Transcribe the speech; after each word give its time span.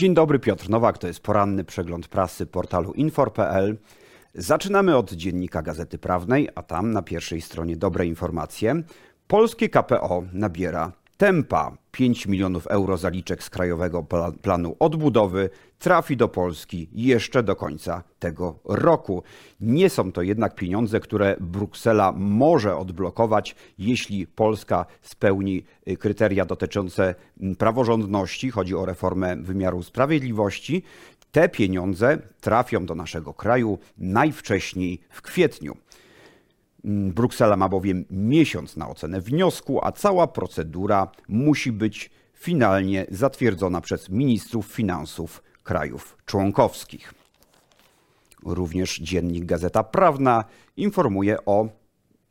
Dzień 0.00 0.14
dobry, 0.14 0.38
Piotr 0.38 0.68
Nowak, 0.68 0.98
to 0.98 1.06
jest 1.06 1.20
poranny 1.20 1.64
przegląd 1.64 2.08
prasy 2.08 2.46
portalu 2.46 2.92
infor.pl. 2.92 3.76
Zaczynamy 4.34 4.96
od 4.96 5.12
dziennika 5.12 5.62
Gazety 5.62 5.98
Prawnej, 5.98 6.48
a 6.54 6.62
tam 6.62 6.92
na 6.92 7.02
pierwszej 7.02 7.40
stronie 7.40 7.76
dobre 7.76 8.06
informacje. 8.06 8.82
Polskie 9.26 9.68
KPO 9.68 10.22
nabiera 10.32 10.92
tempa. 11.20 11.76
5 11.92 12.26
milionów 12.26 12.66
euro 12.66 12.96
zaliczek 12.96 13.42
z 13.42 13.50
Krajowego 13.50 14.06
Planu 14.42 14.76
Odbudowy 14.78 15.50
trafi 15.78 16.16
do 16.16 16.28
Polski 16.28 16.88
jeszcze 16.92 17.42
do 17.42 17.56
końca 17.56 18.02
tego 18.18 18.58
roku. 18.64 19.22
Nie 19.60 19.90
są 19.90 20.12
to 20.12 20.22
jednak 20.22 20.54
pieniądze, 20.54 21.00
które 21.00 21.36
Bruksela 21.40 22.12
może 22.12 22.76
odblokować, 22.76 23.56
jeśli 23.78 24.26
Polska 24.26 24.86
spełni 25.02 25.64
y, 25.88 25.96
kryteria 25.96 26.44
dotyczące 26.44 27.14
mm, 27.40 27.56
praworządności, 27.56 28.50
chodzi 28.50 28.74
o 28.74 28.84
reformę 28.84 29.36
wymiaru 29.36 29.82
sprawiedliwości. 29.82 30.82
Te 31.32 31.48
pieniądze 31.48 32.18
trafią 32.40 32.86
do 32.86 32.94
naszego 32.94 33.34
kraju 33.34 33.78
najwcześniej 33.98 35.00
w 35.10 35.22
kwietniu. 35.22 35.76
Mm, 36.84 37.12
Bruksela 37.12 37.56
ma 37.56 37.68
bowiem 37.68 38.04
miesiąc 38.10 38.76
na 38.76 38.88
ocenę 38.88 39.20
wniosku, 39.20 39.80
a 39.82 39.92
cała 39.92 40.26
procedura 40.26 41.08
musi 41.28 41.72
być 41.72 42.10
finalnie 42.34 43.06
zatwierdzona 43.10 43.80
przez 43.80 44.08
ministrów 44.08 44.66
finansów 44.66 45.42
krajów 45.62 46.16
członkowskich. 46.26 47.14
Również 48.44 48.98
dziennik 48.98 49.44
Gazeta 49.44 49.84
Prawna 49.84 50.44
informuje 50.76 51.44
o 51.46 51.68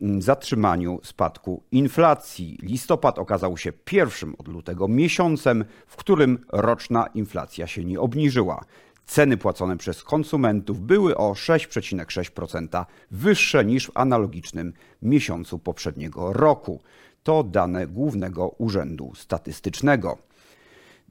mm, 0.00 0.22
zatrzymaniu 0.22 1.00
spadku 1.02 1.62
inflacji. 1.72 2.58
Listopad 2.62 3.18
okazał 3.18 3.56
się 3.56 3.72
pierwszym 3.72 4.34
od 4.38 4.48
lutego 4.48 4.88
miesiącem, 4.88 5.64
w 5.86 5.96
którym 5.96 6.38
roczna 6.52 7.06
inflacja 7.06 7.66
się 7.66 7.84
nie 7.84 8.00
obniżyła. 8.00 8.64
Ceny 9.08 9.36
płacone 9.36 9.76
przez 9.76 10.04
konsumentów 10.04 10.80
były 10.80 11.16
o 11.16 11.32
6,6% 11.32 12.84
wyższe 13.10 13.64
niż 13.64 13.86
w 13.86 13.90
analogicznym 13.94 14.72
miesiącu 15.02 15.58
poprzedniego 15.58 16.32
roku. 16.32 16.80
To 17.22 17.44
dane 17.44 17.86
Głównego 17.86 18.48
Urzędu 18.48 19.12
Statystycznego. 19.14 20.18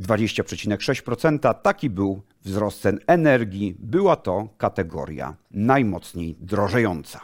20,6% 0.00 1.54
taki 1.54 1.90
był 1.90 2.22
wzrost 2.44 2.80
cen 2.80 3.00
energii. 3.06 3.76
Była 3.78 4.16
to 4.16 4.48
kategoria 4.58 5.36
najmocniej 5.50 6.36
drożejąca. 6.40 7.20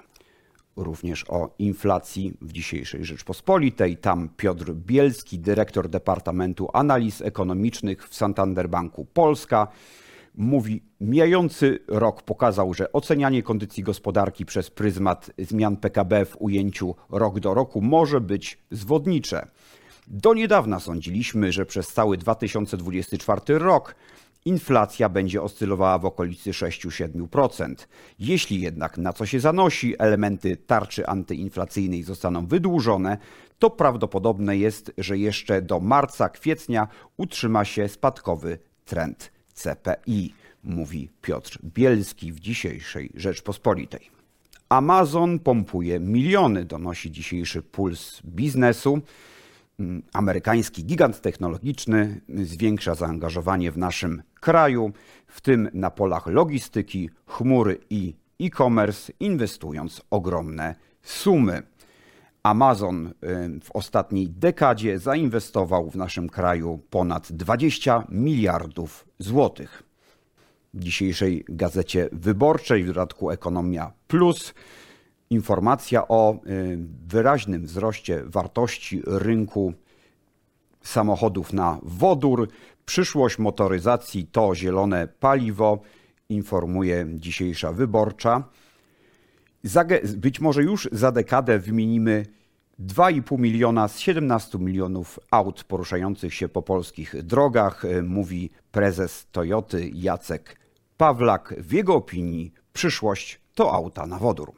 Również 0.77 1.25
o 1.29 1.55
inflacji 1.59 2.35
w 2.41 2.53
dzisiejszej 2.53 3.05
Rzeczpospolitej. 3.05 3.97
Tam 3.97 4.29
Piotr 4.37 4.73
Bielski, 4.73 5.39
dyrektor 5.39 5.89
Departamentu 5.89 6.69
Analiz 6.73 7.23
Ekonomicznych 7.23 8.09
w 8.09 8.15
Santander 8.15 8.69
Banku 8.69 9.05
Polska, 9.05 9.69
mówi, 10.35 10.83
mijający 11.01 11.79
rok 11.89 12.23
pokazał, 12.23 12.75
że 12.75 12.93
ocenianie 12.93 13.43
kondycji 13.43 13.83
gospodarki 13.83 14.47
przez 14.47 14.71
pryzmat 14.71 15.31
zmian 15.39 15.77
PKB 15.77 16.25
w 16.25 16.37
ujęciu 16.39 16.95
rok 17.11 17.41
do 17.41 17.55
roku 17.55 17.81
może 17.81 18.21
być 18.21 18.59
zwodnicze. 18.71 19.47
Do 20.07 20.35
niedawna 20.35 20.81
sądziliśmy, 20.81 21.53
że 21.53 21.67
przez 21.67 21.89
cały 21.89 22.17
2024 22.17 23.59
rok 23.59 23.95
inflacja 24.45 25.09
będzie 25.09 25.43
oscylowała 25.43 25.99
w 25.99 26.05
okolicy 26.05 26.51
6-7%. 26.51 27.75
Jeśli 28.19 28.61
jednak 28.61 28.99
na 28.99 29.13
co 29.13 29.27
się 29.27 29.41
zanosi, 29.41 29.95
elementy 29.99 30.57
tarczy 30.57 31.07
antyinflacyjnej 31.07 32.03
zostaną 32.03 32.47
wydłużone, 32.47 33.19
to 33.59 33.71
prawdopodobne 33.71 34.57
jest, 34.57 34.93
że 34.99 35.19
jeszcze 35.19 35.63
do 35.63 35.81
marca, 35.81 36.29
kwietnia 36.29 36.89
utrzyma 37.17 37.65
się 37.65 37.89
spadkowy 37.89 38.59
trend 38.85 39.33
CPI, 39.55 40.35
mówi 40.65 41.09
Piotr 41.23 41.59
Bielski 41.65 42.33
w 42.33 42.41
dzisiejszej 42.41 43.11
Rzeczpospolitej. 43.15 44.11
Amazon 44.69 45.39
pompuje 45.39 46.01
miliony, 46.01 46.65
donosi 46.65 47.11
dzisiejszy 47.11 47.63
puls 47.63 48.21
biznesu. 48.25 49.01
Mm, 49.81 50.03
amerykański 50.13 50.85
gigant 50.85 51.21
technologiczny 51.21 52.21
zwiększa 52.29 52.95
zaangażowanie 52.95 53.73
w 53.73 53.79
naszym 53.79 54.23
kraju, 54.41 54.93
w 55.27 55.41
tym 55.41 55.69
na 55.75 55.91
polach 55.91 56.27
logistyki, 56.27 57.11
chmury 57.27 57.79
i 57.91 58.15
e-commerce, 58.41 59.13
inwestując 59.21 60.03
ogromne 60.11 60.75
sumy. 61.03 61.63
Amazon 62.43 63.07
y, 63.07 63.13
w 63.61 63.71
ostatniej 63.75 64.31
dekadzie 64.31 64.99
zainwestował 64.99 65.91
w 65.91 65.97
naszym 65.97 66.29
kraju 66.29 66.81
ponad 66.91 67.33
20 67.33 68.07
miliardów 68.09 69.09
złotych. 69.19 69.83
W 70.75 70.85
dzisiejszej 70.85 71.45
gazecie 71.49 72.09
wyborczej, 72.13 72.85
w 72.85 72.87
dodatku 72.87 73.31
Ekonomia 73.31 73.93
Plus, 74.07 74.55
informacja 75.31 76.09
o 76.09 76.35
y, 76.35 76.79
wyraźnym 77.07 77.67
wzroście 77.67 78.23
wartości 78.25 79.03
rynku 79.07 79.73
samochodów 80.83 81.53
na 81.53 81.79
wodór. 81.83 82.49
Przyszłość 82.85 83.39
motoryzacji 83.39 84.27
to 84.27 84.55
zielone 84.55 85.09
paliwo, 85.09 85.81
informuje 86.29 87.07
dzisiejsza 87.15 87.73
wyborcza. 87.73 88.45
Być 90.17 90.41
może 90.41 90.63
już 90.63 90.89
za 90.93 91.13
dekadę 91.13 91.59
wymienimy 91.59 92.27
2,5 92.81 93.39
miliona 93.39 93.89
z 93.89 93.99
17 93.99 94.59
milionów 94.59 95.21
aut 95.31 95.65
poruszających 95.65 96.35
się 96.35 96.49
po 96.49 96.63
polskich 96.63 97.23
drogach, 97.23 97.83
mówi 98.03 98.51
prezes 98.71 99.27
Toyoty 99.33 99.91
Jacek 99.95 100.61
Pawlak. 100.97 101.55
W 101.59 101.73
jego 101.73 101.95
opinii 101.95 102.53
przyszłość 102.73 103.41
to 103.55 103.73
auta 103.73 104.07
na 104.07 104.19
wodór. 104.19 104.53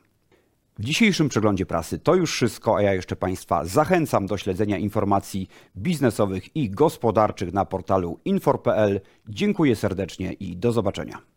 W 0.78 0.84
dzisiejszym 0.84 1.28
przeglądzie 1.28 1.66
prasy 1.66 1.98
to 1.98 2.14
już 2.14 2.32
wszystko, 2.32 2.76
a 2.76 2.82
ja 2.82 2.94
jeszcze 2.94 3.16
Państwa 3.16 3.64
zachęcam 3.64 4.26
do 4.26 4.36
śledzenia 4.36 4.78
informacji 4.78 5.48
biznesowych 5.76 6.56
i 6.56 6.70
gospodarczych 6.70 7.52
na 7.52 7.64
portalu 7.64 8.20
infor.pl. 8.24 9.00
Dziękuję 9.28 9.76
serdecznie 9.76 10.32
i 10.32 10.56
do 10.56 10.72
zobaczenia. 10.72 11.33